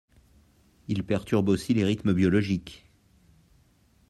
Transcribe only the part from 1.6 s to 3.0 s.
les rythmes biologiques.